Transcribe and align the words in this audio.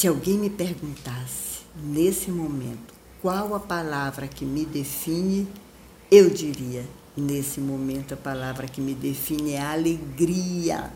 Se 0.00 0.08
alguém 0.08 0.38
me 0.38 0.48
perguntasse 0.48 1.60
nesse 1.84 2.30
momento 2.30 2.94
qual 3.20 3.54
a 3.54 3.60
palavra 3.60 4.26
que 4.26 4.46
me 4.46 4.64
define, 4.64 5.46
eu 6.10 6.30
diria: 6.30 6.86
nesse 7.14 7.60
momento 7.60 8.14
a 8.14 8.16
palavra 8.16 8.66
que 8.66 8.80
me 8.80 8.94
define 8.94 9.52
é 9.52 9.60
alegria. 9.60 10.90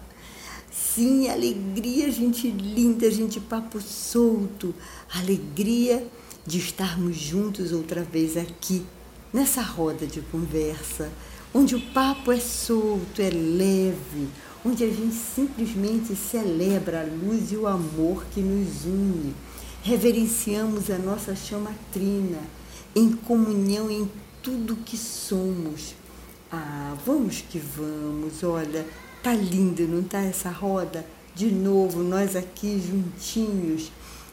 Sim, 0.73 1.29
alegria, 1.29 2.11
gente 2.11 2.49
linda, 2.49 3.11
gente 3.11 3.39
papo 3.41 3.79
solto, 3.79 4.75
alegria 5.15 6.03
de 6.47 6.57
estarmos 6.57 7.15
juntos 7.15 7.73
outra 7.73 8.03
vez 8.03 8.39
aqui, 8.39 8.87
nessa 9.31 9.61
roda 9.61 10.07
de 10.07 10.23
conversa, 10.23 11.13
onde 11.55 11.77
o 11.77 11.81
papo 11.81 12.33
é 12.33 12.41
solto, 12.41 13.23
é 13.23 13.31
leve, 13.31 14.29
onde 14.65 14.85
a 14.85 14.91
gente 14.91 15.15
simplesmente 15.15 16.15
celebra 16.17 17.03
a 17.03 17.05
luz 17.05 17.53
e 17.53 17.57
o 17.57 17.67
amor 17.67 18.27
que 18.35 18.41
nos 18.41 18.85
une. 18.85 19.35
Reverenciamos 19.83 20.91
a 20.91 20.99
nossa 20.99 21.37
chama 21.37 21.71
trina, 21.93 22.41
em 22.95 23.13
comunhão 23.13 23.91
em 23.91 24.11
tudo 24.43 24.77
que 24.77 24.97
somos. 24.97 25.95
Ah, 26.51 26.95
vamos 27.07 27.43
que 27.49 27.59
vamos, 27.59 28.43
olha, 28.43 28.85
Tá 29.25 29.33
lindo, 29.33 29.89
não 29.89 30.03
tá 30.03 30.21
essa 30.21 30.51
roda? 30.51 31.03
De 31.35 31.51
novo, 31.51 32.03
nós 32.03 32.37
aqui 32.37 32.79
juntinhos. 32.79 33.91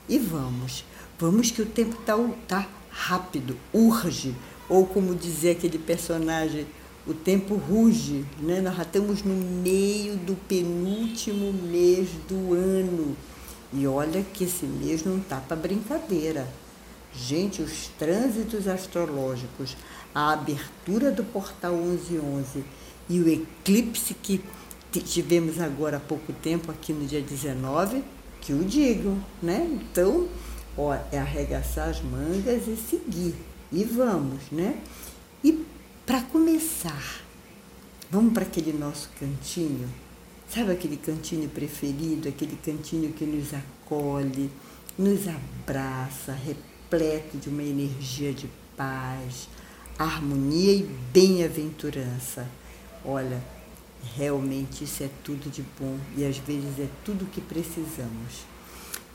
E 0.09 0.19
vamos, 0.19 0.83
vamos 1.17 1.49
que 1.49 1.61
o 1.61 1.65
tempo 1.65 1.95
tá, 2.05 2.13
tá 2.45 2.67
rápido, 2.89 3.57
urge. 3.73 4.35
Ou 4.67 4.85
como 4.85 5.15
dizia 5.15 5.53
aquele 5.53 5.79
personagem, 5.79 6.67
o 7.05 7.13
tempo 7.13 7.55
ruge, 7.55 8.25
né? 8.39 8.61
Nós 8.61 8.75
já 8.75 8.83
estamos 8.83 9.23
no 9.23 9.33
meio 9.33 10.15
do 10.17 10.35
penúltimo 10.47 11.51
mês 11.51 12.09
do 12.27 12.53
ano. 12.53 13.15
E 13.73 13.87
olha 13.87 14.23
que 14.33 14.43
esse 14.43 14.65
mês 14.65 15.03
não 15.03 15.19
tá 15.19 15.37
para 15.37 15.55
brincadeira. 15.55 16.47
Gente, 17.13 17.61
os 17.61 17.87
trânsitos 17.99 18.67
astrológicos, 18.67 19.75
a 20.13 20.33
abertura 20.33 21.11
do 21.11 21.23
portal 21.23 21.75
1111 21.75 22.63
e 23.09 23.19
o 23.19 23.27
eclipse 23.27 24.13
que 24.13 24.41
tivemos 24.99 25.59
agora 25.59 25.97
há 25.97 25.99
pouco 25.99 26.31
tempo, 26.33 26.71
aqui 26.71 26.93
no 26.93 27.05
dia 27.05 27.21
19, 27.21 28.03
que 28.39 28.53
o 28.53 28.63
digam, 28.63 29.17
né? 29.41 29.67
Então, 29.71 30.27
ó, 30.77 30.93
é 31.11 31.17
arregaçar 31.17 31.89
as 31.89 32.01
mangas 32.01 32.67
e 32.67 32.75
seguir. 32.75 33.35
E 33.71 33.83
vamos, 33.83 34.43
né? 34.51 34.77
E 35.43 35.65
para 36.11 36.23
começar, 36.23 37.21
vamos 38.09 38.33
para 38.33 38.43
aquele 38.43 38.73
nosso 38.73 39.09
cantinho. 39.17 39.87
Sabe 40.53 40.73
aquele 40.73 40.97
cantinho 40.97 41.47
preferido, 41.47 42.27
aquele 42.27 42.57
cantinho 42.57 43.13
que 43.13 43.23
nos 43.23 43.53
acolhe, 43.53 44.51
nos 44.99 45.21
abraça, 45.25 46.33
repleto 46.33 47.37
de 47.37 47.47
uma 47.47 47.63
energia 47.63 48.33
de 48.33 48.49
paz, 48.75 49.47
harmonia 49.97 50.73
e 50.73 50.83
bem-aventurança. 51.13 52.45
Olha, 53.05 53.41
Realmente 54.17 54.83
isso 54.83 55.03
é 55.03 55.09
tudo 55.23 55.49
de 55.49 55.63
bom 55.79 55.95
e 56.17 56.25
às 56.25 56.35
vezes 56.39 56.77
é 56.79 56.87
tudo 57.05 57.23
o 57.23 57.27
que 57.27 57.39
precisamos. 57.39 58.43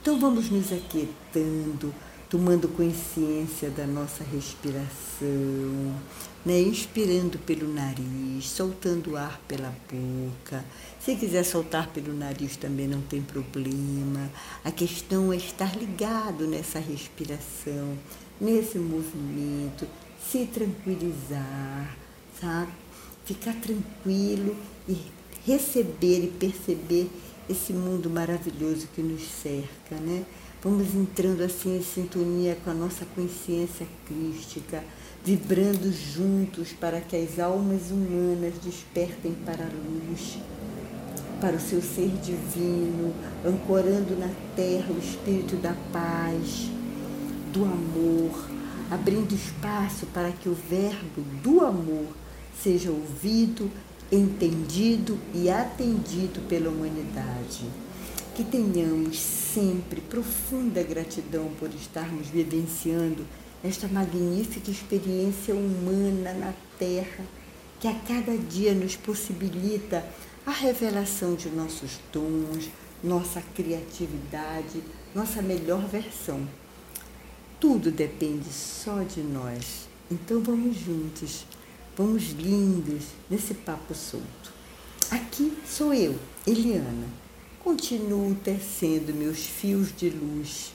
Então 0.01 0.17
vamos 0.17 0.49
nos 0.49 0.71
aquietando, 0.71 1.93
tomando 2.29 2.67
consciência 2.69 3.69
da 3.69 3.85
nossa 3.85 4.23
respiração, 4.23 5.93
né? 6.47 6.61
inspirando 6.61 7.37
pelo 7.39 7.67
nariz, 7.71 8.45
soltando 8.45 9.11
o 9.11 9.17
ar 9.17 9.37
pela 9.49 9.75
boca. 9.91 10.63
Se 10.97 11.13
quiser 11.15 11.43
soltar 11.43 11.89
pelo 11.89 12.13
nariz 12.13 12.55
também 12.55 12.87
não 12.87 13.01
tem 13.01 13.21
problema. 13.21 14.31
A 14.63 14.71
questão 14.71 15.33
é 15.33 15.35
estar 15.35 15.75
ligado 15.75 16.47
nessa 16.47 16.79
respiração, 16.79 17.97
nesse 18.39 18.79
movimento, 18.79 19.85
se 20.31 20.45
tranquilizar, 20.45 21.97
sabe? 22.39 22.71
Ficar 23.25 23.53
tranquilo 23.55 24.55
e 24.87 24.97
receber 25.45 26.23
e 26.23 26.27
perceber 26.27 27.09
esse 27.49 27.73
mundo 27.73 28.09
maravilhoso 28.09 28.87
que 28.95 29.01
nos 29.01 29.23
cerca, 29.23 29.95
né? 29.99 30.25
Vamos 30.63 30.95
entrando 30.95 31.43
assim 31.43 31.77
em 31.77 31.83
sintonia 31.83 32.57
com 32.63 32.71
a 32.71 32.73
nossa 32.73 33.05
consciência 33.05 33.85
crística, 34.07 34.83
vibrando 35.27 35.91
juntos 35.91 36.71
para 36.71 37.01
que 37.01 37.13
as 37.13 37.37
almas 37.37 37.91
humanas 37.91 38.53
despertem 38.63 39.33
para 39.45 39.65
a 39.65 39.67
luz, 39.67 40.37
para 41.41 41.57
o 41.57 41.59
seu 41.59 41.81
ser 41.81 42.07
divino, 42.23 43.13
ancorando 43.45 44.17
na 44.17 44.29
terra 44.55 44.87
o 44.89 44.97
espírito 44.97 45.57
da 45.57 45.75
paz, 45.91 46.71
do 47.51 47.65
amor, 47.65 48.49
abrindo 48.89 49.35
espaço 49.35 50.05
para 50.13 50.31
que 50.31 50.47
o 50.47 50.53
verbo 50.53 51.21
do 51.43 51.59
amor 51.59 52.07
seja 52.63 52.89
ouvido 52.89 53.69
entendido 54.09 55.19
e 55.33 55.49
atendido 55.49 56.39
pela 56.47 56.69
humanidade. 56.69 57.65
Que 58.33 58.45
tenhamos 58.45 59.19
sempre 59.19 59.99
profunda 59.99 60.81
gratidão 60.83 61.49
por 61.59 61.67
estarmos 61.73 62.27
vivenciando 62.27 63.25
esta 63.63 63.87
magnífica 63.87 64.71
experiência 64.71 65.53
humana 65.53 66.33
na 66.33 66.53
Terra, 66.77 67.25
que 67.79 67.87
a 67.87 67.93
cada 67.93 68.37
dia 68.37 68.73
nos 68.73 68.95
possibilita 68.95 70.05
a 70.45 70.51
revelação 70.51 71.35
de 71.35 71.49
nossos 71.49 71.99
dons, 72.11 72.69
nossa 73.03 73.41
criatividade, 73.55 74.83
nossa 75.13 75.41
melhor 75.41 75.87
versão. 75.87 76.47
Tudo 77.59 77.91
depende 77.91 78.51
só 78.51 79.03
de 79.03 79.21
nós. 79.21 79.87
Então 80.09 80.41
vamos 80.41 80.77
juntos 80.77 81.45
Vamos 81.97 82.29
lindos 82.33 83.05
nesse 83.27 83.55
papo 83.55 83.95
solto. 83.95 84.53
Aqui 85.09 85.51
sou 85.65 85.91
eu, 85.95 86.13
Eliana. 86.45 87.07
Continuo 87.59 88.35
tecendo 88.35 89.15
meus 89.15 89.39
fios 89.39 89.91
de 89.97 90.11
luz 90.11 90.73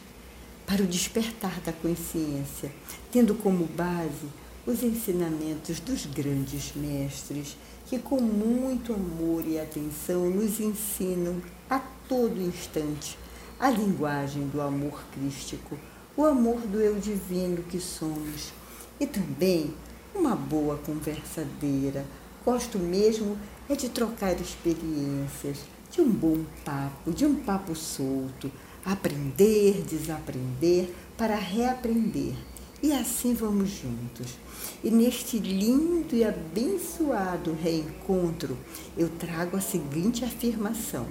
para 0.73 0.85
o 0.85 0.87
despertar 0.87 1.61
da 1.61 1.71
consciência, 1.71 2.73
tendo 3.13 3.35
como 3.35 3.67
base 3.67 4.27
os 4.67 4.83
ensinamentos 4.83 5.79
dos 5.81 6.07
grandes 6.07 6.73
mestres 6.75 7.59
que, 7.87 7.99
com 7.99 8.19
muito 8.19 8.95
amor 8.95 9.47
e 9.47 9.61
atenção, 9.61 10.31
nos 10.31 10.61
ensinam 10.61 11.43
a 11.69 11.79
todo 12.09 12.41
instante 12.41 13.19
a 13.61 13.69
linguagem 13.69 14.49
do 14.49 14.63
amor 14.63 15.05
crístico, 15.13 15.79
o 16.17 16.25
amor 16.25 16.61
do 16.61 16.81
eu 16.81 16.99
divino 16.99 17.63
que 17.65 17.79
somos, 17.79 18.51
e 18.99 19.07
também 19.07 19.75
uma 20.15 20.35
boa 20.35 20.79
conversadeira. 20.79 22.03
Gosto 22.47 22.79
mesmo 22.79 23.37
é 23.69 23.77
de 23.77 23.91
trocar 23.91 24.41
experiências, 24.41 25.59
de 25.91 26.01
um 26.01 26.09
bom 26.09 26.43
papo, 26.65 27.13
de 27.13 27.27
um 27.27 27.35
papo 27.35 27.77
solto, 27.77 28.51
aprender, 28.85 29.83
desaprender 29.83 30.89
para 31.17 31.37
reaprender. 31.37 32.35
E 32.83 32.93
assim 32.93 33.33
vamos 33.33 33.71
juntos. 33.71 34.39
E 34.83 34.91
neste 34.91 35.39
lindo 35.39 36.17
e 36.17 36.25
abençoado 36.25 37.53
reencontro, 37.53 38.59
eu 38.97 39.09
trago 39.09 39.57
a 39.57 39.61
seguinte 39.61 40.25
afirmação: 40.25 41.07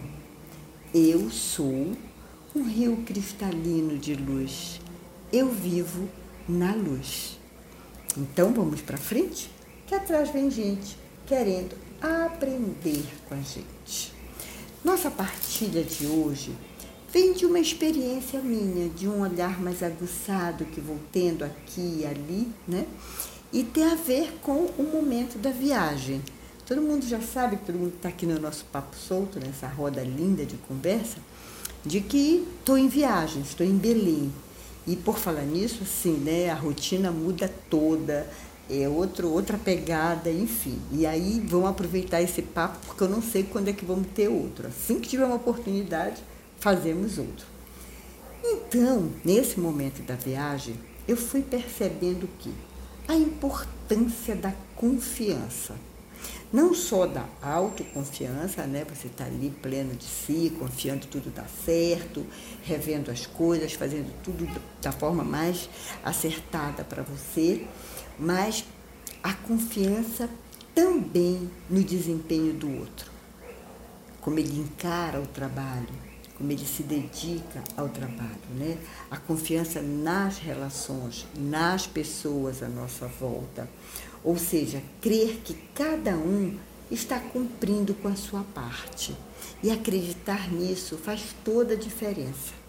Eu 0.93 1.29
sou 1.29 1.91
um 2.53 2.63
rio 2.63 2.97
cristalino 3.05 3.97
de 3.97 4.15
luz. 4.15 4.81
Eu 5.31 5.49
vivo 5.49 6.09
na 6.47 6.75
luz. 6.75 7.39
Então 8.17 8.53
vamos 8.53 8.81
para 8.81 8.97
frente? 8.97 9.49
Que 9.87 9.95
atrás 9.95 10.29
vem 10.31 10.51
gente 10.51 10.97
querendo 11.25 11.77
aprender 12.01 13.05
com 13.29 13.35
a 13.35 13.41
gente. 13.41 14.13
Nossa 14.83 15.09
partilha 15.09 15.83
de 15.83 16.07
hoje 16.07 16.51
vem 17.11 17.33
de 17.33 17.45
uma 17.45 17.59
experiência 17.59 18.39
minha, 18.39 18.87
de 18.89 19.07
um 19.07 19.21
olhar 19.21 19.61
mais 19.61 19.83
aguçado 19.83 20.65
que 20.65 20.79
vou 20.79 20.97
tendo 21.11 21.43
aqui 21.43 21.99
e 21.99 22.05
ali, 22.05 22.47
né? 22.67 22.85
E 23.51 23.63
tem 23.63 23.83
a 23.83 23.95
ver 23.95 24.39
com 24.41 24.69
o 24.77 24.83
momento 24.83 25.37
da 25.37 25.51
viagem. 25.51 26.21
Todo 26.65 26.81
mundo 26.81 27.05
já 27.05 27.19
sabe, 27.19 27.57
todo 27.57 27.77
mundo 27.77 27.95
está 27.95 28.07
aqui 28.07 28.25
no 28.25 28.39
nosso 28.39 28.63
papo 28.71 28.95
solto, 28.95 29.39
nessa 29.39 29.67
roda 29.67 30.01
linda 30.01 30.45
de 30.45 30.55
conversa, 30.55 31.17
de 31.85 31.99
que 31.99 32.47
estou 32.59 32.77
em 32.77 32.87
viagem, 32.87 33.41
estou 33.41 33.65
em 33.65 33.77
Belém. 33.77 34.31
E 34.87 34.95
por 34.95 35.17
falar 35.17 35.43
nisso, 35.43 35.79
assim, 35.83 36.13
né, 36.13 36.49
a 36.49 36.55
rotina 36.55 37.11
muda 37.11 37.53
toda, 37.69 38.25
é 38.69 38.87
outro, 38.87 39.29
outra 39.29 39.57
pegada, 39.57 40.31
enfim. 40.31 40.79
E 40.93 41.05
aí 41.05 41.43
vamos 41.45 41.69
aproveitar 41.69 42.21
esse 42.21 42.41
papo, 42.41 42.77
porque 42.87 43.03
eu 43.03 43.09
não 43.09 43.21
sei 43.21 43.43
quando 43.43 43.67
é 43.67 43.73
que 43.73 43.83
vamos 43.83 44.07
ter 44.15 44.29
outro. 44.29 44.67
Assim 44.69 44.97
que 44.97 45.09
tiver 45.09 45.25
uma 45.25 45.35
oportunidade, 45.35 46.23
fazemos 46.61 47.17
outro. 47.17 47.45
Então, 48.43 49.11
nesse 49.25 49.59
momento 49.59 50.01
da 50.03 50.15
viagem, 50.15 50.75
eu 51.07 51.17
fui 51.17 51.41
percebendo 51.41 52.29
que 52.39 52.53
a 53.07 53.15
importância 53.15 54.35
da 54.35 54.53
confiança. 54.75 55.75
Não 56.53 56.73
só 56.73 57.07
da 57.07 57.25
autoconfiança, 57.41 58.65
né? 58.67 58.85
Você 58.93 59.07
está 59.07 59.25
ali 59.25 59.49
pleno 59.61 59.95
de 59.95 60.03
si, 60.03 60.53
confiando 60.59 61.07
tudo 61.07 61.33
dá 61.33 61.45
certo, 61.65 62.25
revendo 62.63 63.09
as 63.09 63.25
coisas, 63.25 63.73
fazendo 63.73 64.13
tudo 64.21 64.47
da 64.81 64.91
forma 64.91 65.23
mais 65.23 65.67
acertada 66.03 66.83
para 66.83 67.01
você, 67.01 67.65
mas 68.19 68.65
a 69.23 69.33
confiança 69.33 70.29
também 70.75 71.49
no 71.69 71.83
desempenho 71.83 72.53
do 72.53 72.79
outro. 72.79 73.09
Como 74.19 74.37
ele 74.37 74.59
encara 74.59 75.19
o 75.19 75.25
trabalho, 75.25 76.10
como 76.41 76.51
ele 76.51 76.65
se 76.65 76.81
dedica 76.81 77.63
ao 77.77 77.87
trabalho, 77.87 78.41
né? 78.57 78.75
A 79.11 79.17
confiança 79.17 79.79
nas 79.79 80.39
relações, 80.39 81.27
nas 81.37 81.85
pessoas 81.85 82.63
à 82.63 82.67
nossa 82.67 83.07
volta. 83.07 83.69
Ou 84.23 84.35
seja, 84.35 84.81
crer 84.99 85.41
que 85.45 85.53
cada 85.75 86.15
um 86.15 86.57
está 86.89 87.19
cumprindo 87.19 87.93
com 87.93 88.07
a 88.07 88.15
sua 88.15 88.43
parte. 88.55 89.15
E 89.61 89.69
acreditar 89.69 90.51
nisso 90.51 90.97
faz 90.97 91.35
toda 91.45 91.75
a 91.75 91.77
diferença. 91.77 92.59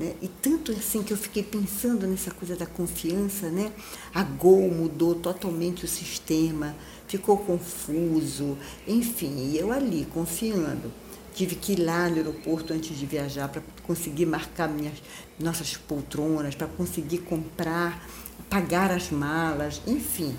Né? 0.00 0.14
E 0.20 0.26
tanto 0.26 0.72
assim 0.72 1.04
que 1.04 1.12
eu 1.12 1.16
fiquei 1.16 1.44
pensando 1.44 2.08
nessa 2.08 2.32
coisa 2.32 2.56
da 2.56 2.66
confiança, 2.66 3.48
né? 3.48 3.72
A 4.12 4.24
Gol 4.24 4.68
mudou 4.68 5.14
totalmente 5.14 5.84
o 5.84 5.88
sistema, 5.88 6.74
ficou 7.06 7.38
confuso, 7.38 8.58
enfim, 8.86 9.52
e 9.52 9.58
eu 9.58 9.70
ali 9.70 10.06
confiando 10.12 10.92
Tive 11.36 11.54
que 11.54 11.72
ir 11.72 11.80
lá 11.80 12.08
no 12.08 12.16
aeroporto 12.16 12.72
antes 12.72 12.98
de 12.98 13.04
viajar 13.04 13.46
para 13.50 13.60
conseguir 13.82 14.24
marcar 14.24 14.70
minhas, 14.70 15.02
nossas 15.38 15.76
poltronas, 15.76 16.54
para 16.54 16.66
conseguir 16.66 17.18
comprar, 17.18 18.08
pagar 18.48 18.90
as 18.90 19.10
malas, 19.10 19.82
enfim. 19.86 20.34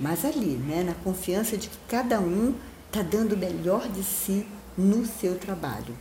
Mas 0.00 0.24
ali, 0.24 0.56
né, 0.56 0.82
na 0.82 0.94
confiança 0.94 1.56
de 1.56 1.68
que 1.68 1.78
cada 1.86 2.18
um 2.18 2.52
está 2.88 3.00
dando 3.00 3.34
o 3.34 3.38
melhor 3.38 3.86
de 3.90 4.02
si 4.02 4.44
no 4.76 5.06
seu 5.06 5.38
trabalho. 5.38 5.96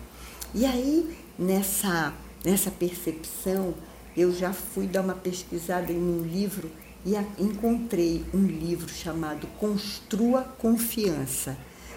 E 0.55 0.65
aí, 0.65 1.15
nessa, 1.37 2.11
nessa 2.43 2.71
percepção, 2.71 3.75
eu 4.17 4.33
já 4.33 4.51
fui 4.51 4.87
dar 4.87 5.01
uma 5.01 5.13
pesquisada 5.13 5.91
em 5.91 5.97
um 5.97 6.23
livro 6.23 6.71
e 7.05 7.13
encontrei 7.39 8.25
um 8.33 8.47
livro 8.47 8.89
chamado 8.89 9.45
Construa 9.59 10.41
Confiança 10.41 11.55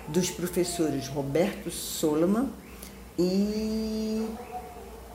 dos 0.09 0.31
professores 0.31 1.09
Roberto 1.09 1.71
Solomon 1.71 2.49
e 3.19 4.27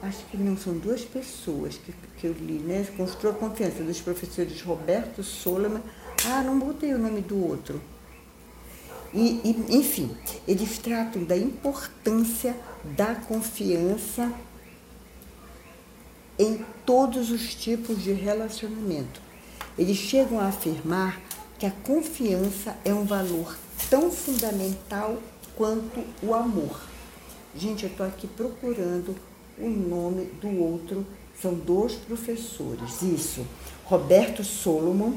acho 0.02 0.24
que 0.26 0.38
não 0.38 0.56
são 0.56 0.78
duas 0.78 1.02
pessoas 1.02 1.78
que, 1.78 1.94
que 2.18 2.28
eu 2.28 2.34
li, 2.34 2.60
né? 2.60 2.88
Construa 2.96 3.34
a 3.34 3.36
confiança 3.36 3.84
dos 3.84 4.00
professores 4.00 4.62
Roberto 4.62 5.24
Solomon. 5.24 5.82
Ah, 6.26 6.42
não 6.44 6.60
botei 6.60 6.94
o 6.94 6.98
nome 6.98 7.22
do 7.22 7.44
outro. 7.44 7.82
E, 9.14 9.42
e, 9.44 9.78
enfim, 9.78 10.16
eles 10.48 10.78
tratam 10.78 11.24
da 11.24 11.36
importância 11.36 12.56
da 12.84 13.16
confiança 13.16 14.32
em 16.38 16.64
todos 16.86 17.32
os 17.32 17.56
tipos 17.56 18.04
de 18.04 18.14
relacionamento. 18.14 19.22
Eles 19.78 19.98
chegam 19.98 20.40
a 20.40 20.48
afirmar 20.48 21.20
que 21.58 21.66
a 21.66 21.72
confiança 21.72 22.76
é 22.86 22.94
um 22.94 23.06
valor 23.06 23.58
tão 23.90 24.12
fundamental 24.12 25.18
quanto 25.56 26.04
o 26.22 26.34
amor. 26.34 26.80
Gente, 27.56 27.84
eu 27.84 27.90
estou 27.90 28.06
aqui 28.06 28.28
procurando 28.28 29.16
o 29.58 29.68
nome 29.68 30.26
do 30.42 30.50
outro, 30.62 31.06
são 31.42 31.54
dois 31.54 31.94
professores, 31.94 33.02
isso, 33.02 33.46
Roberto 33.86 34.44
Solomon 34.44 35.14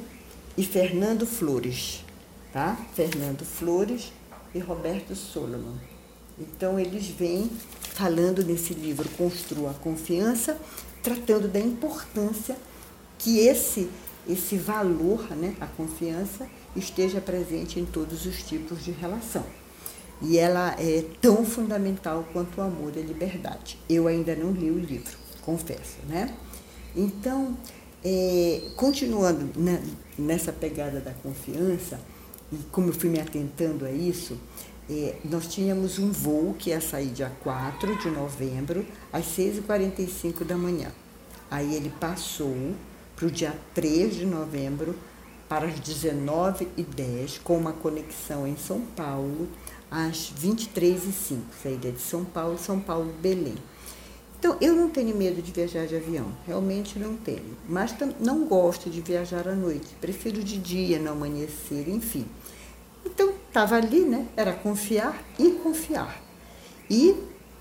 e 0.57 0.65
Fernando 0.65 1.27
Flores, 1.27 2.05
tá? 2.53 2.79
Fernando 2.95 3.45
Flores 3.45 4.13
e 4.55 4.59
Roberto 4.59 5.15
Solomon. 5.15 5.77
Então, 6.39 6.79
eles 6.79 7.07
vêm 7.07 7.51
falando 7.81 8.43
nesse 8.43 8.73
livro 8.73 9.09
Construa 9.11 9.73
a 9.73 9.75
Confiança, 9.75 10.59
tratando 11.03 11.49
da 11.49 11.61
importância 11.61 12.57
que 13.19 13.41
esse 13.41 13.91
esse 14.31 14.57
valor, 14.57 15.31
né, 15.37 15.55
a 15.61 15.67
confiança, 15.67 16.47
esteja 16.77 17.21
presente 17.21 17.81
em 17.81 17.85
todos 17.85 18.27
os 18.27 18.43
tipos 18.43 18.85
de 18.85 18.91
relação. 18.91 19.45
E 20.23 20.39
ela 20.39 20.77
é 20.79 21.05
tão 21.21 21.45
fundamental 21.45 22.27
quanto 22.33 22.61
o 22.61 22.63
amor 22.63 22.93
e 22.95 23.01
a 23.01 23.03
liberdade. 23.03 23.79
Eu 23.89 24.07
ainda 24.07 24.35
não 24.37 24.53
li 24.53 24.71
o 24.71 24.79
livro, 24.79 25.17
confesso, 25.41 25.97
né? 26.07 26.35
Então, 26.95 27.57
é, 28.05 28.63
continuando 28.77 29.49
né, 29.59 29.83
nessa 30.19 30.53
pegada 30.53 31.01
da 31.01 31.13
confiança, 31.13 31.99
e 32.53 32.57
como 32.71 32.89
eu 32.89 32.93
fui 32.93 33.09
me 33.09 33.21
atentando 33.21 33.87
a 33.87 33.91
isso, 33.91 34.37
é, 34.91 35.15
nós 35.25 35.47
tínhamos 35.47 35.99
um 35.99 36.11
voo 36.11 36.55
que 36.59 36.71
ia 36.71 36.81
sair 36.81 37.11
dia 37.11 37.33
4 37.43 37.97
de 37.99 38.11
novembro, 38.11 38.85
às 39.13 39.25
6h45 39.27 40.45
da 40.45 40.57
manhã. 40.57 40.91
Aí 41.51 41.75
ele 41.75 41.91
passou 42.01 42.75
para 43.21 43.29
o 43.29 43.31
dia 43.31 43.55
3 43.75 44.17
de 44.17 44.25
novembro, 44.25 44.97
para 45.47 45.67
as 45.67 45.79
19h10, 45.79 47.39
com 47.45 47.59
uma 47.59 47.75
conexão 47.75 48.47
em 48.47 48.57
São 48.57 48.81
Paulo, 48.97 49.47
às 49.91 50.33
23h05, 50.43 51.37
saída 51.63 51.93
de 51.93 52.01
São 52.01 52.25
Paulo, 52.25 52.57
São 52.57 52.81
Paulo, 52.81 53.13
Belém. 53.21 53.57
Então, 54.39 54.57
eu 54.59 54.75
não 54.75 54.89
tenho 54.89 55.15
medo 55.15 55.43
de 55.43 55.53
viajar 55.53 55.87
de 55.87 55.97
avião, 55.97 56.33
realmente 56.47 56.99
não 56.99 57.15
tenho. 57.15 57.59
Mas 57.69 57.95
não 58.19 58.47
gosto 58.47 58.89
de 58.89 59.03
viajar 59.03 59.47
à 59.47 59.55
noite, 59.55 59.95
prefiro 60.01 60.43
de 60.43 60.57
dia, 60.57 60.99
no 60.99 61.11
amanhecer, 61.11 61.91
enfim. 61.91 62.27
Então, 63.05 63.35
estava 63.47 63.77
ali, 63.77 64.01
né? 64.01 64.29
Era 64.35 64.55
confiar 64.55 65.23
e 65.39 65.51
confiar. 65.63 66.23
E 66.89 67.15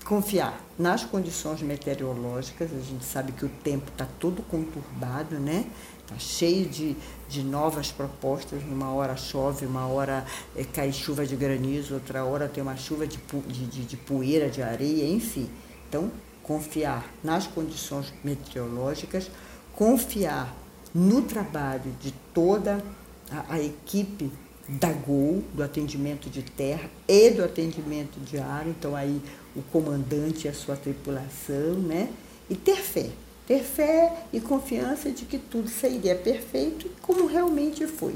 confiar 0.06 0.58
nas 0.80 1.04
condições 1.04 1.60
meteorológicas. 1.60 2.70
A 2.72 2.80
gente 2.80 3.04
sabe 3.04 3.32
que 3.32 3.44
o 3.44 3.50
tempo 3.62 3.90
está 3.92 4.06
todo 4.18 4.42
conturbado, 4.42 5.38
né? 5.38 5.66
Está 6.00 6.18
cheio 6.18 6.66
de, 6.66 6.96
de 7.28 7.42
novas 7.42 7.92
propostas. 7.92 8.62
Uma 8.62 8.90
hora 8.90 9.14
chove, 9.14 9.66
uma 9.66 9.86
hora 9.86 10.24
é, 10.56 10.64
cai 10.64 10.90
chuva 10.90 11.26
de 11.26 11.36
granizo, 11.36 11.94
outra 11.94 12.24
hora 12.24 12.48
tem 12.48 12.62
uma 12.62 12.78
chuva 12.78 13.06
de, 13.06 13.18
de, 13.46 13.66
de, 13.66 13.84
de 13.84 13.96
poeira, 13.98 14.48
de 14.48 14.62
areia, 14.62 15.06
enfim. 15.06 15.50
Então, 15.86 16.10
confiar 16.42 17.04
nas 17.22 17.46
condições 17.46 18.12
meteorológicas, 18.24 19.30
confiar 19.74 20.56
no 20.94 21.20
trabalho 21.22 21.92
de 22.00 22.10
toda 22.32 22.82
a, 23.30 23.54
a 23.54 23.60
equipe 23.60 24.32
da 24.66 24.92
Gol, 24.92 25.42
do 25.52 25.62
atendimento 25.62 26.30
de 26.30 26.42
terra 26.42 26.88
e 27.08 27.30
do 27.30 27.42
atendimento 27.42 28.20
de 28.20 28.38
ar, 28.38 28.66
então 28.68 28.94
aí 28.94 29.20
o 29.56 29.62
comandante 29.62 30.46
e 30.46 30.48
a 30.48 30.54
sua 30.54 30.76
tripulação, 30.76 31.74
né? 31.74 32.08
E 32.48 32.54
ter 32.54 32.76
fé, 32.76 33.10
ter 33.46 33.62
fé 33.62 34.24
e 34.32 34.40
confiança 34.40 35.10
de 35.10 35.24
que 35.24 35.38
tudo 35.38 35.68
seria 35.68 36.14
perfeito 36.14 36.90
como 37.02 37.26
realmente 37.26 37.86
foi. 37.86 38.14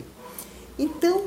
Então, 0.79 1.27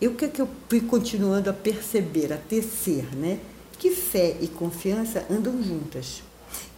o 0.00 0.10
que, 0.14 0.24
é 0.24 0.28
que 0.28 0.42
eu 0.42 0.48
fui 0.68 0.80
continuando 0.80 1.48
a 1.48 1.52
perceber, 1.52 2.32
a 2.32 2.36
tecer, 2.36 3.14
né? 3.14 3.38
Que 3.78 3.90
fé 3.90 4.36
e 4.40 4.48
confiança 4.48 5.26
andam 5.30 5.62
juntas. 5.62 6.22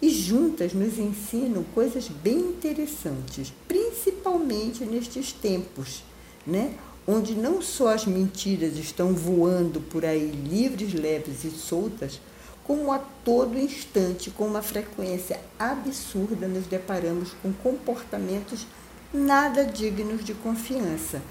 E 0.00 0.08
juntas 0.08 0.72
nos 0.72 0.98
ensinam 0.98 1.64
coisas 1.74 2.08
bem 2.08 2.38
interessantes, 2.38 3.52
principalmente 3.66 4.84
nestes 4.84 5.32
tempos, 5.32 6.04
né? 6.46 6.74
onde 7.06 7.34
não 7.34 7.60
só 7.60 7.88
as 7.88 8.06
mentiras 8.06 8.76
estão 8.76 9.12
voando 9.12 9.80
por 9.80 10.04
aí 10.04 10.30
livres, 10.30 10.94
leves 10.94 11.44
e 11.44 11.50
soltas, 11.50 12.20
como 12.66 12.92
a 12.92 12.98
todo 12.98 13.58
instante, 13.58 14.30
com 14.30 14.46
uma 14.46 14.62
frequência 14.62 15.40
absurda, 15.58 16.48
nos 16.48 16.66
deparamos 16.66 17.32
com 17.42 17.52
comportamentos 17.52 18.66
nada 19.12 19.64
dignos 19.64 20.24
de 20.24 20.34
confiança. 20.34 21.22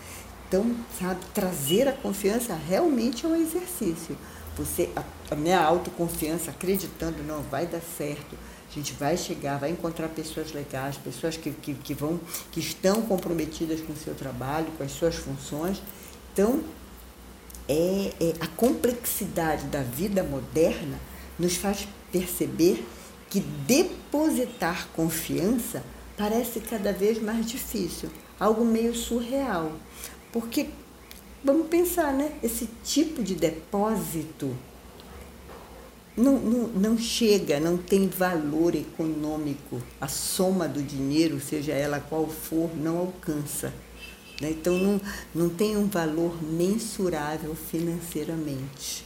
Então, 0.48 0.76
sabe, 1.00 1.20
trazer 1.34 1.88
a 1.88 1.94
confiança 1.94 2.54
realmente 2.54 3.26
é 3.26 3.30
um 3.30 3.36
exercício. 3.36 4.16
Você, 4.56 4.90
a, 4.96 5.04
a 5.32 5.36
minha 5.36 5.60
autoconfiança, 5.60 6.52
acreditando, 6.52 7.24
não 7.24 7.42
vai 7.42 7.66
dar 7.66 7.82
certo, 7.82 8.38
a 8.70 8.74
gente 8.74 8.94
vai 8.94 9.18
chegar, 9.18 9.58
vai 9.58 9.72
encontrar 9.72 10.08
pessoas 10.10 10.52
legais, 10.52 10.98
pessoas 10.98 11.36
que, 11.38 11.52
que, 11.52 11.74
que, 11.74 11.94
vão, 11.94 12.20
que 12.52 12.60
estão 12.60 13.02
comprometidas 13.02 13.82
com 13.82 13.94
o 13.94 13.98
seu 13.98 14.14
trabalho, 14.14 14.68
com 14.78 14.84
as 14.84 14.92
suas 14.92 15.16
funções. 15.16 15.82
Então, 16.32 16.64
é, 17.68 18.14
é, 18.20 18.34
a 18.40 18.48
complexidade 18.48 19.66
da 19.66 19.82
vida 19.82 20.24
moderna 20.24 21.00
nos 21.38 21.56
faz 21.56 21.88
perceber 22.12 22.86
que 23.30 23.40
depositar 23.40 24.88
confiança 24.96 25.84
parece 26.18 26.60
cada 26.60 26.92
vez 26.94 27.22
mais 27.22 27.46
difícil, 27.46 28.10
algo 28.40 28.64
meio 28.64 28.94
surreal. 28.96 29.72
Porque, 30.32 30.68
vamos 31.44 31.68
pensar, 31.68 32.14
né? 32.14 32.32
Esse 32.44 32.70
tipo 32.84 33.24
de 33.24 33.36
depósito 33.36 34.56
não, 36.16 36.40
não, 36.40 36.68
não 36.68 36.98
chega, 36.98 37.60
não 37.60 37.78
tem 37.78 38.08
valor 38.08 38.76
econômico. 38.76 39.82
A 40.00 40.08
soma 40.08 40.68
do 40.68 40.82
dinheiro, 40.82 41.40
seja 41.40 41.74
ela 41.74 42.00
qual 42.00 42.28
for, 42.28 42.70
não 42.76 43.00
alcança. 43.00 43.74
Né? 44.40 44.52
Então, 44.52 44.78
não, 44.78 45.02
não 45.34 45.50
tem 45.50 45.76
um 45.76 45.88
valor 45.88 46.42
mensurável 46.44 47.56
financeiramente. 47.56 49.06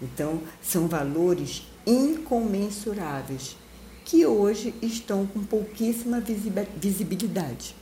Então, 0.00 0.40
são 0.62 0.86
valores 0.86 1.62
incomensuráveis 1.86 3.56
que 4.04 4.24
hoje 4.24 4.74
estão 4.80 5.26
com 5.26 5.42
pouquíssima 5.44 6.22
visibilidade. 6.76 7.74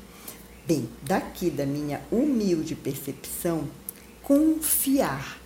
Bem, 0.66 0.88
daqui 1.02 1.50
da 1.50 1.64
minha 1.64 2.00
humilde 2.10 2.74
percepção, 2.74 3.68
confiar, 4.22 5.38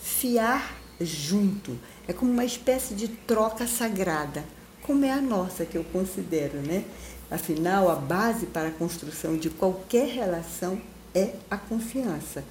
fiar 0.00 0.76
junto, 1.00 1.76
é 2.06 2.12
como 2.12 2.30
uma 2.30 2.44
espécie 2.44 2.94
de 2.94 3.08
troca 3.08 3.66
sagrada, 3.66 4.44
como 4.82 5.04
é 5.04 5.10
a 5.10 5.20
nossa, 5.20 5.66
que 5.66 5.76
eu 5.76 5.84
considero, 5.84 6.58
né? 6.58 6.84
Afinal, 7.30 7.90
a 7.90 7.96
base 7.96 8.46
para 8.46 8.68
a 8.68 8.72
construção 8.72 9.36
de 9.36 9.50
qualquer 9.50 10.08
relação 10.08 10.80
é 11.14 11.34
a 11.50 11.56
confiança. 11.56 12.44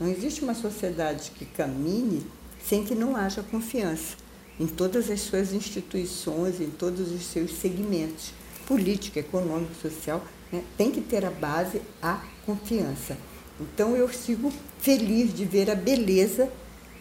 Não 0.00 0.08
existe 0.08 0.42
uma 0.42 0.54
sociedade 0.54 1.32
que 1.32 1.44
caminhe 1.44 2.24
sem 2.66 2.84
que 2.84 2.94
não 2.94 3.16
haja 3.16 3.42
confiança 3.42 4.16
em 4.58 4.66
todas 4.66 5.10
as 5.10 5.20
suas 5.20 5.52
instituições, 5.52 6.60
em 6.60 6.70
todos 6.70 7.10
os 7.10 7.24
seus 7.24 7.52
segmentos, 7.52 8.32
político, 8.66 9.18
econômico, 9.18 9.74
social, 9.74 10.24
né? 10.52 10.62
tem 10.76 10.90
que 10.90 11.00
ter 11.00 11.24
a 11.24 11.30
base 11.30 11.82
a 12.00 12.22
confiança. 12.46 13.16
Então 13.60 13.96
eu 13.96 14.08
sigo 14.12 14.52
feliz 14.78 15.34
de 15.34 15.44
ver 15.44 15.70
a 15.70 15.74
beleza 15.74 16.50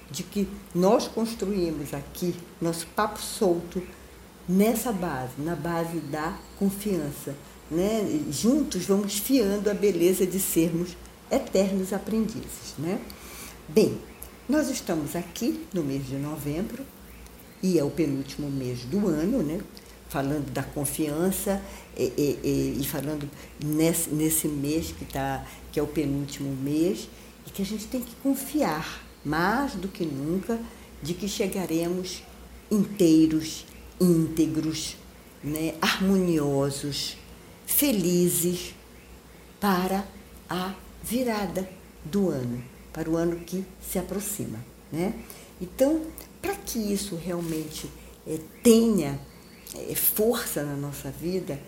de 0.09 0.23
que 0.23 0.47
nós 0.73 1.07
construímos 1.07 1.93
aqui 1.93 2.35
nosso 2.59 2.85
papo 2.87 3.19
solto 3.19 3.81
nessa 4.47 4.91
base, 4.91 5.33
na 5.37 5.55
base 5.55 5.99
da 5.99 6.37
confiança. 6.57 7.35
Né? 7.69 8.21
Juntos 8.29 8.85
vamos 8.85 9.17
fiando 9.17 9.69
a 9.69 9.73
beleza 9.73 10.25
de 10.25 10.39
sermos 10.39 10.97
eternos 11.29 11.93
aprendizes. 11.93 12.75
Né? 12.77 12.99
Bem, 13.69 13.97
nós 14.47 14.69
estamos 14.69 15.15
aqui 15.15 15.65
no 15.73 15.83
mês 15.83 16.07
de 16.07 16.15
novembro 16.15 16.85
e 17.61 17.77
é 17.77 17.83
o 17.83 17.89
penúltimo 17.89 18.49
mês 18.49 18.83
do 18.85 19.07
ano, 19.07 19.43
né? 19.43 19.61
falando 20.11 20.51
da 20.51 20.61
confiança 20.61 21.61
e, 21.95 22.37
e, 22.43 22.77
e 22.81 22.83
falando 22.85 23.29
nesse, 23.63 24.09
nesse 24.09 24.45
mês 24.45 24.91
que, 24.91 25.05
tá, 25.05 25.45
que 25.71 25.79
é 25.79 25.83
o 25.83 25.87
penúltimo 25.87 26.53
mês, 26.53 27.07
e 27.47 27.49
que 27.49 27.61
a 27.61 27.65
gente 27.65 27.87
tem 27.87 28.01
que 28.01 28.13
confiar 28.15 29.05
mais 29.23 29.73
do 29.75 29.87
que 29.87 30.05
nunca 30.05 30.59
de 31.01 31.13
que 31.13 31.29
chegaremos 31.29 32.23
inteiros, 32.69 33.65
íntegros, 34.01 34.97
né, 35.41 35.75
harmoniosos, 35.81 37.15
felizes 37.65 38.75
para 39.61 40.05
a 40.49 40.73
virada 41.01 41.69
do 42.03 42.29
ano, 42.29 42.61
para 42.93 43.09
o 43.09 43.15
ano 43.15 43.37
que 43.37 43.65
se 43.81 43.97
aproxima. 43.97 44.59
Né? 44.91 45.13
Então, 45.61 46.01
para 46.41 46.55
que 46.55 46.79
isso 46.79 47.15
realmente 47.15 47.89
é, 48.27 48.39
tenha 48.63 49.19
é, 49.75 49.95
força 49.95 50.63
na 50.63 50.75
nossa 50.75 51.09
vida, 51.09 51.59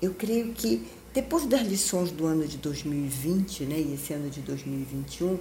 eu 0.00 0.14
creio 0.14 0.52
que 0.52 0.86
depois 1.12 1.44
das 1.46 1.62
lições 1.62 2.10
do 2.10 2.24
ano 2.26 2.46
de 2.46 2.56
2020, 2.58 3.64
né, 3.64 3.78
e 3.78 3.94
esse 3.94 4.12
ano 4.12 4.30
de 4.30 4.40
2021, 4.40 5.38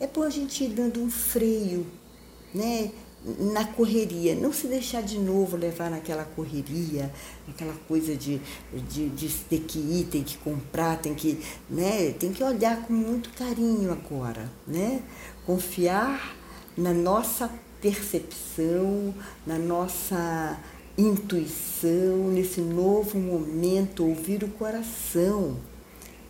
é 0.00 0.06
bom 0.06 0.22
a 0.22 0.30
gente 0.30 0.64
ir 0.64 0.70
dando 0.70 1.00
um 1.00 1.10
freio, 1.10 1.86
né, 2.52 2.90
na 3.38 3.64
correria, 3.64 4.34
não 4.34 4.52
se 4.52 4.66
deixar 4.66 5.02
de 5.02 5.18
novo 5.18 5.56
levar 5.56 5.90
naquela 5.90 6.24
correria, 6.24 7.10
aquela 7.48 7.72
coisa 7.88 8.14
de, 8.14 8.40
de, 8.88 9.08
de 9.08 9.28
ter 9.28 9.60
que 9.60 9.78
ir, 9.78 10.08
tem 10.10 10.22
que 10.22 10.36
comprar, 10.38 10.98
tem 10.98 11.14
que, 11.14 11.40
né, 11.68 12.12
tem 12.18 12.32
que 12.32 12.44
olhar 12.44 12.82
com 12.82 12.92
muito 12.92 13.30
carinho 13.30 13.90
agora, 13.90 14.52
né? 14.66 15.00
Confiar 15.46 16.36
na 16.76 16.92
nossa 16.92 17.50
percepção, 17.80 19.14
na 19.46 19.58
nossa 19.58 20.58
intuição, 20.96 22.30
nesse 22.30 22.60
novo 22.60 23.18
momento, 23.18 24.06
ouvir 24.06 24.44
o 24.44 24.48
coração, 24.48 25.56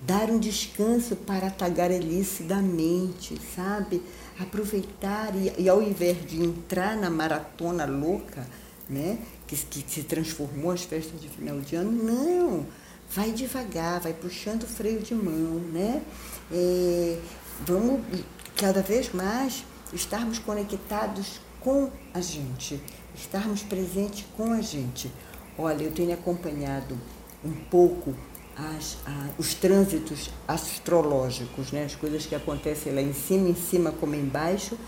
dar 0.00 0.30
um 0.30 0.38
descanso 0.38 1.16
para 1.16 1.48
a 1.48 1.50
tagarelice 1.50 2.44
da 2.44 2.56
mente, 2.56 3.38
sabe? 3.54 4.00
Aproveitar 4.38 5.34
e, 5.34 5.62
e 5.62 5.68
ao 5.68 5.82
invés 5.82 6.26
de 6.26 6.42
entrar 6.42 6.96
na 6.96 7.10
maratona 7.10 7.84
louca, 7.84 8.46
né? 8.88 9.18
Que, 9.46 9.56
que 9.56 9.84
se 9.88 10.02
transformou 10.02 10.70
as 10.70 10.82
festas 10.82 11.20
de 11.20 11.28
final 11.28 11.60
de 11.60 11.76
ano, 11.76 11.90
não! 11.90 12.66
Vai 13.10 13.30
devagar, 13.30 14.00
vai 14.00 14.12
puxando 14.12 14.64
o 14.64 14.66
freio 14.66 15.00
de 15.00 15.14
mão, 15.14 15.60
né? 15.72 16.02
É, 16.50 17.18
vamos 17.66 18.00
cada 18.56 18.82
vez 18.82 19.12
mais 19.12 19.64
estarmos 19.92 20.38
conectados 20.38 21.40
com 21.60 21.90
a 22.12 22.20
gente, 22.20 22.80
estarmos 23.14 23.62
presentes 23.62 24.26
com 24.36 24.52
a 24.52 24.60
gente. 24.60 25.10
Olha, 25.56 25.84
eu 25.84 25.92
tenho 25.92 26.12
acompanhado 26.12 26.98
um 27.44 27.52
pouco 27.52 28.14
as, 28.56 28.98
a, 29.06 29.28
os 29.38 29.54
trânsitos 29.54 30.30
astrológicos, 30.46 31.72
né? 31.72 31.84
as 31.84 31.94
coisas 31.94 32.26
que 32.26 32.34
acontecem 32.34 32.94
lá 32.94 33.00
em 33.00 33.12
cima, 33.12 33.48
em 33.48 33.54
cima 33.54 33.92
como 33.92 34.14
embaixo, 34.14 34.78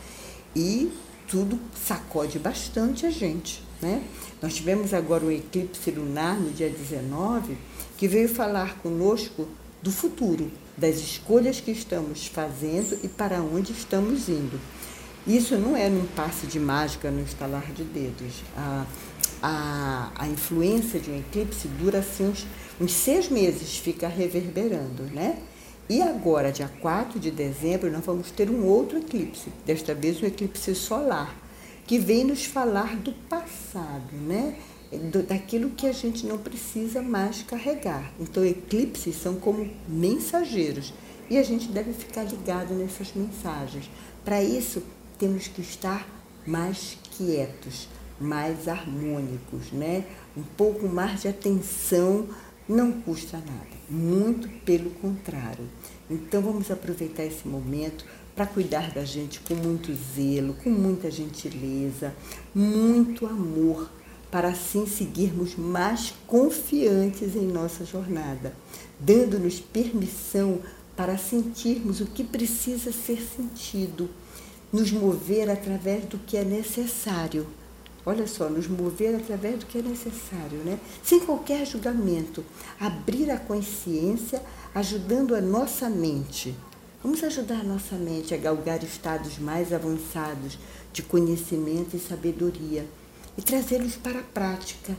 e 0.55 0.93
tudo 1.29 1.59
sacode 1.75 2.39
bastante 2.39 3.07
a 3.07 3.11
gente. 3.11 3.63
Né? 3.81 4.03
Nós 4.41 4.55
tivemos 4.55 4.95
agora 4.95 5.25
um 5.25 5.31
eclipse 5.31 5.91
lunar 5.91 6.39
no 6.39 6.51
dia 6.51 6.71
19, 6.71 7.57
que 7.97 8.07
veio 8.07 8.29
falar 8.29 8.79
conosco 8.79 9.49
do 9.83 9.91
futuro, 9.91 10.51
das 10.77 10.97
escolhas 10.97 11.61
que 11.61 11.71
estamos 11.71 12.27
fazendo 12.27 12.99
e 13.03 13.09
para 13.09 13.41
onde 13.41 13.73
estamos 13.73 14.29
indo. 14.29 14.61
Isso 15.27 15.57
não 15.57 15.77
é 15.77 15.89
num 15.89 16.07
passe 16.07 16.47
de 16.47 16.61
mágica, 16.61 17.11
no 17.11 17.21
estalar 17.23 17.73
de 17.73 17.83
dedos. 17.83 18.45
A, 19.43 20.11
a 20.14 20.28
influência 20.28 20.99
de 20.99 21.11
um 21.11 21.19
eclipse 21.19 21.69
dura 21.69 21.99
assim 21.99 22.28
uns, 22.28 22.47
uns 22.81 22.93
seis 22.93 23.28
meses, 23.28 23.78
fica 23.78 24.09
reverberando, 24.09 25.05
né? 25.05 25.38
E 25.88 26.02
agora, 26.02 26.50
dia 26.50 26.69
4 26.81 27.21
de 27.21 27.31
dezembro, 27.31 27.90
nós 27.90 28.05
vamos 28.05 28.31
ter 28.33 28.50
um 28.50 28.64
outro 28.64 28.99
eclipse, 28.99 29.52
desta 29.64 29.95
vez 29.95 30.21
um 30.21 30.26
eclipse 30.26 30.75
solar, 30.75 31.33
que 31.87 31.97
vem 31.97 32.25
nos 32.25 32.45
falar 32.45 32.97
do 32.97 33.12
passado, 33.12 34.12
né? 34.12 34.57
Daquilo 35.28 35.71
que 35.71 35.87
a 35.87 35.93
gente 35.93 36.26
não 36.26 36.38
precisa 36.38 37.00
mais 37.02 37.43
carregar. 37.43 38.12
Então, 38.19 38.45
eclipses 38.45 39.14
são 39.16 39.37
como 39.37 39.71
mensageiros 39.88 40.93
e 41.31 41.38
a 41.38 41.43
gente 41.43 41.69
deve 41.69 41.93
ficar 41.93 42.25
ligado 42.25 42.75
nessas 42.75 43.12
mensagens. 43.14 43.88
Para 44.25 44.43
isso, 44.43 44.83
temos 45.19 45.47
que 45.47 45.61
estar 45.61 46.07
mais 46.45 46.99
quietos, 47.16 47.88
mais 48.21 48.69
harmônicos, 48.69 49.73
né? 49.73 50.05
Um 50.37 50.43
pouco 50.43 50.89
mais 50.89 51.23
de 51.23 51.29
atenção 51.29 52.27
não 52.69 52.93
custa 52.93 53.37
nada, 53.37 53.77
muito 53.89 54.49
pelo 54.65 54.91
contrário. 54.91 55.65
Então 56.11 56.43
vamos 56.43 56.71
aproveitar 56.71 57.25
esse 57.25 57.47
momento 57.47 58.05
para 58.35 58.47
cuidar 58.47 58.91
da 58.91 59.05
gente 59.05 59.41
com 59.41 59.55
muito 59.55 59.95
zelo, 60.15 60.55
com 60.55 60.69
muita 60.69 61.11
gentileza, 61.11 62.15
muito 62.55 63.25
amor, 63.27 63.91
para 64.31 64.49
assim 64.49 64.87
seguirmos 64.87 65.55
mais 65.57 66.13
confiantes 66.27 67.35
em 67.35 67.47
nossa 67.47 67.85
jornada, 67.85 68.53
dando-nos 68.99 69.61
permissão 69.61 70.61
para 70.97 71.17
sentirmos 71.17 72.01
o 72.01 72.07
que 72.07 72.25
precisa 72.25 72.93
ser 72.93 73.21
sentido 73.21 74.11
nos 74.73 74.91
mover 74.91 75.49
através 75.49 76.05
do 76.05 76.19
que 76.19 76.37
é 76.37 76.45
necessário. 76.45 77.47
Olha 78.09 78.27
só, 78.29 78.49
nos 78.49 78.69
mover 78.69 79.17
através 79.17 79.59
do 79.59 79.67
que 79.67 79.79
é 79.79 79.83
necessário, 79.83 80.59
né? 80.65 80.79
Sem 81.03 81.19
qualquer 81.19 81.67
julgamento. 81.67 82.45
Abrir 82.79 83.29
a 83.33 83.37
consciência, 83.37 84.41
ajudando 84.73 85.35
a 85.35 85.41
nossa 85.41 85.91
mente. 85.91 86.55
Vamos 87.03 87.25
ajudar 87.25 87.61
a 87.61 87.65
nossa 87.65 87.97
mente 87.97 88.33
a 88.33 88.37
galgar 88.37 88.85
estados 88.85 89.39
mais 89.39 89.73
avançados 89.73 90.57
de 90.93 91.03
conhecimento 91.03 91.97
e 91.97 91.99
sabedoria 91.99 92.87
e 93.37 93.43
trazê-los 93.43 93.97
para 93.97 94.21
a 94.21 94.23
prática, 94.23 94.97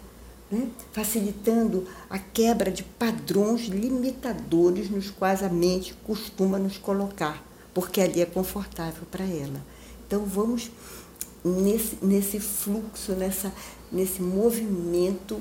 né? 0.51 0.67
facilitando 0.91 1.87
a 2.09 2.19
quebra 2.19 2.69
de 2.69 2.83
padrões 2.83 3.67
limitadores 3.67 4.89
nos 4.89 5.09
quais 5.09 5.41
a 5.41 5.49
mente 5.49 5.95
costuma 6.05 6.59
nos 6.59 6.77
colocar 6.77 7.47
porque 7.77 8.01
ali 8.01 8.21
é 8.23 8.25
confortável 8.25 9.03
para 9.11 9.23
ela. 9.23 9.61
Então 10.07 10.25
vamos 10.25 10.71
nesse, 11.43 11.97
nesse 12.01 12.39
fluxo, 12.39 13.13
nessa, 13.13 13.51
nesse 13.91 14.21
movimento, 14.21 15.39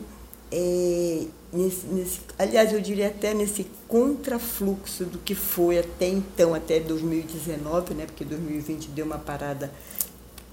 é, 0.50 1.24
nesse, 1.52 1.86
nesse, 1.86 2.20
aliás, 2.38 2.72
eu 2.72 2.80
diria 2.80 3.08
até 3.08 3.34
nesse 3.34 3.66
contrafluxo 3.88 5.04
do 5.04 5.18
que 5.18 5.34
foi 5.34 5.78
até 5.78 6.08
então, 6.08 6.54
até 6.54 6.80
2019, 6.80 7.94
né, 7.94 8.06
porque 8.06 8.24
2020 8.24 8.88
deu 8.88 9.06
uma 9.06 9.18
parada 9.18 9.72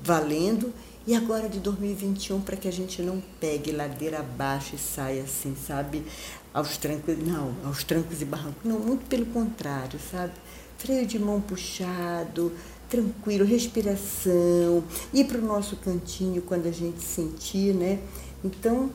valendo, 0.01 0.73
e 1.05 1.15
agora 1.15 1.49
de 1.49 1.59
2021 1.59 2.39
para 2.41 2.55
que 2.55 2.67
a 2.67 2.71
gente 2.71 3.01
não 3.01 3.21
pegue 3.39 3.71
ladeira 3.71 4.19
abaixo 4.19 4.75
e 4.75 4.77
saia 4.77 5.23
assim, 5.23 5.55
sabe, 5.55 6.03
aos 6.53 6.77
trancos, 6.77 7.17
não, 7.17 7.53
aos 7.65 7.83
trancos 7.83 8.21
e 8.21 8.25
barrancos, 8.25 8.63
não, 8.63 8.79
muito 8.79 9.05
pelo 9.07 9.25
contrário, 9.25 9.99
sabe? 10.11 10.33
freio 10.83 11.05
de 11.05 11.17
mão 11.17 11.39
puxado, 11.39 12.51
tranquilo, 12.93 13.43
respiração, 13.43 14.83
ir 15.11 15.25
para 15.25 15.39
o 15.39 15.45
nosso 15.45 15.75
cantinho 15.77 16.43
quando 16.43 16.67
a 16.67 16.71
gente 16.71 17.01
sentir, 17.01 17.73
né? 17.73 17.99
Então, 18.43 18.91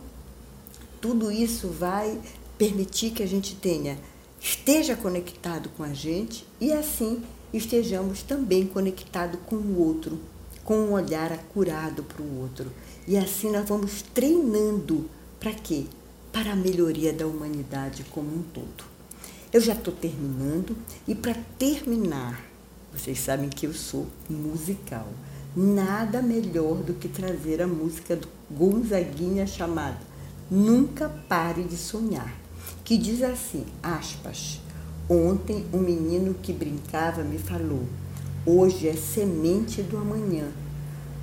tudo 1.00 1.32
isso 1.32 1.66
vai 1.66 2.16
permitir 2.56 3.10
que 3.10 3.24
a 3.24 3.26
gente 3.26 3.56
tenha, 3.56 3.98
esteja 4.40 4.94
conectado 4.94 5.68
com 5.70 5.82
a 5.82 5.92
gente 5.92 6.46
e 6.60 6.72
assim 6.72 7.24
estejamos 7.52 8.22
também 8.22 8.68
conectados 8.68 9.40
com 9.46 9.56
o 9.56 9.80
outro, 9.84 10.20
com 10.62 10.76
um 10.76 10.92
olhar 10.92 11.32
acurado 11.32 12.04
para 12.04 12.22
o 12.22 12.40
outro. 12.40 12.70
E 13.04 13.16
assim 13.16 13.50
nós 13.50 13.68
vamos 13.68 14.02
treinando 14.14 15.10
para 15.40 15.52
quê? 15.52 15.86
Para 16.32 16.52
a 16.52 16.56
melhoria 16.56 17.12
da 17.12 17.26
humanidade 17.26 18.04
como 18.12 18.28
um 18.28 18.42
todo. 18.54 18.84
Eu 19.52 19.60
já 19.60 19.72
estou 19.72 19.92
terminando 19.92 20.76
e 21.06 21.16
para 21.16 21.34
terminar, 21.58 22.47
vocês 22.98 23.20
sabem 23.20 23.48
que 23.48 23.66
eu 23.66 23.72
sou 23.72 24.08
musical. 24.28 25.06
Nada 25.56 26.20
melhor 26.20 26.82
do 26.82 26.94
que 26.94 27.08
trazer 27.08 27.62
a 27.62 27.66
música 27.66 28.16
do 28.16 28.26
Gonzaguinha 28.50 29.46
chamada 29.46 29.98
Nunca 30.50 31.08
Pare 31.28 31.62
de 31.62 31.76
Sonhar, 31.76 32.34
que 32.84 32.98
diz 32.98 33.22
assim, 33.22 33.64
aspas, 33.82 34.60
Ontem 35.08 35.64
um 35.72 35.78
menino 35.78 36.34
que 36.34 36.52
brincava 36.52 37.22
me 37.22 37.38
falou: 37.38 37.84
Hoje 38.44 38.88
é 38.88 38.94
semente 38.94 39.80
do 39.82 39.96
amanhã. 39.96 40.48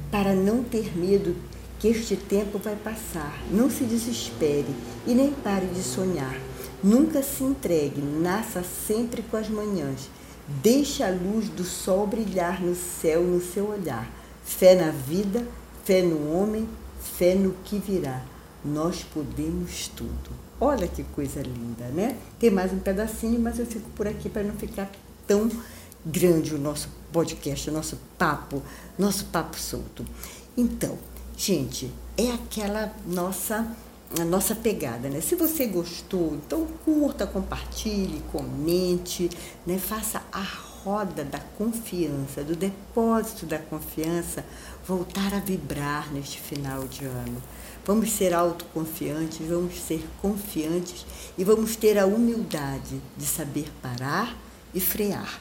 Para 0.09 0.33
não 0.33 0.63
ter 0.63 0.97
medo 0.97 1.35
que 1.77 1.89
este 1.89 2.15
tempo 2.15 2.57
vai 2.57 2.75
passar, 2.75 3.37
não 3.51 3.69
se 3.69 3.83
desespere 3.83 4.73
e 5.05 5.13
nem 5.13 5.31
pare 5.31 5.67
de 5.67 5.83
sonhar. 5.83 6.35
Nunca 6.83 7.21
se 7.21 7.43
entregue, 7.43 8.01
nasça 8.01 8.63
sempre 8.63 9.21
com 9.21 9.37
as 9.37 9.49
manhãs. 9.49 10.09
Deixe 10.47 11.03
a 11.03 11.09
luz 11.09 11.49
do 11.49 11.63
sol 11.63 12.05
brilhar 12.05 12.61
no 12.61 12.75
céu, 12.75 13.23
no 13.23 13.41
seu 13.41 13.69
olhar. 13.69 14.07
Fé 14.43 14.75
na 14.75 14.91
vida, 14.91 15.47
fé 15.83 16.03
no 16.03 16.31
homem, 16.31 16.69
fé 17.01 17.33
no 17.33 17.53
que 17.63 17.79
virá. 17.79 18.21
Nós 18.63 19.03
podemos 19.03 19.87
tudo. 19.87 20.29
Olha 20.59 20.87
que 20.87 21.03
coisa 21.03 21.41
linda, 21.41 21.85
né? 21.87 22.17
Tem 22.39 22.49
mais 22.51 22.71
um 22.71 22.79
pedacinho, 22.79 23.39
mas 23.39 23.59
eu 23.59 23.65
fico 23.65 23.89
por 23.91 24.07
aqui 24.07 24.29
para 24.29 24.43
não 24.43 24.53
ficar 24.53 24.89
tão 25.25 25.49
grande 26.05 26.53
o 26.53 26.59
nosso 26.59 26.89
podcast, 27.11 27.69
o 27.69 27.73
nosso 27.73 27.97
papo, 28.17 28.61
nosso 28.97 29.25
papo 29.25 29.59
solto. 29.59 30.05
Então, 30.55 30.97
gente, 31.35 31.91
é 32.15 32.31
aquela 32.31 32.93
nossa 33.05 33.67
a 34.19 34.23
nossa 34.23 34.55
pegada, 34.55 35.09
né? 35.09 35.19
Se 35.21 35.35
você 35.35 35.65
gostou, 35.65 36.35
então 36.35 36.67
curta, 36.85 37.25
compartilhe, 37.25 38.21
comente, 38.31 39.29
né? 39.65 39.77
Faça 39.77 40.21
a 40.31 40.41
roda 40.85 41.23
da 41.23 41.39
confiança, 41.57 42.43
do 42.43 42.55
depósito 42.55 43.45
da 43.47 43.57
confiança 43.57 44.45
voltar 44.85 45.33
a 45.33 45.39
vibrar 45.39 46.13
neste 46.13 46.39
final 46.39 46.87
de 46.87 47.05
ano. 47.05 47.41
Vamos 47.83 48.11
ser 48.11 48.33
autoconfiantes, 48.33 49.47
vamos 49.47 49.79
ser 49.79 50.07
confiantes 50.21 51.05
e 51.37 51.43
vamos 51.43 51.75
ter 51.75 51.97
a 51.97 52.05
humildade 52.05 53.01
de 53.17 53.25
saber 53.25 53.71
parar 53.81 54.37
e 54.73 54.79
frear. 54.79 55.39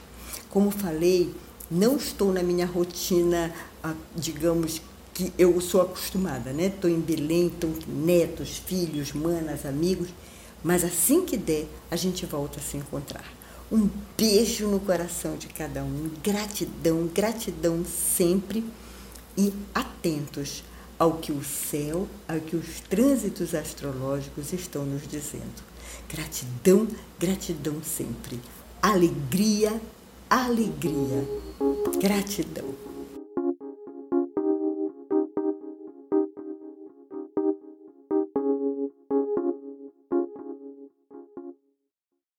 Como 0.49 0.71
falei, 0.71 1.33
não 1.69 1.95
estou 1.97 2.33
na 2.33 2.41
minha 2.41 2.65
rotina, 2.65 3.53
ah, 3.83 3.93
digamos, 4.15 4.81
que 5.15 5.31
eu 5.37 5.59
sou 5.61 5.81
acostumada, 5.81 6.51
né? 6.51 6.65
Estou 6.65 6.89
em 6.89 6.99
Belém, 6.99 7.47
estou 7.47 7.71
netos, 7.87 8.57
filhos, 8.57 9.13
manas, 9.13 9.65
amigos, 9.65 10.09
mas 10.61 10.83
assim 10.83 11.25
que 11.25 11.37
der, 11.37 11.67
a 11.89 11.95
gente 11.95 12.25
volta 12.25 12.59
a 12.59 12.61
se 12.61 12.75
encontrar. 12.75 13.23
Um 13.71 13.89
beijo 14.17 14.67
no 14.67 14.79
coração 14.79 15.37
de 15.37 15.47
cada 15.47 15.83
um, 15.83 16.11
gratidão, 16.21 17.07
gratidão 17.07 17.83
sempre 17.85 18.63
e 19.37 19.53
atentos 19.73 20.65
ao 20.99 21.13
que 21.13 21.31
o 21.31 21.43
céu, 21.43 22.07
ao 22.27 22.41
que 22.41 22.57
os 22.57 22.81
trânsitos 22.81 23.55
astrológicos 23.55 24.51
estão 24.51 24.85
nos 24.85 25.07
dizendo. 25.07 25.63
Gratidão, 26.09 26.87
gratidão 27.17 27.81
sempre. 27.81 28.39
Alegria, 28.81 29.81
alegria. 30.29 31.25
Gratidão. 32.01 32.84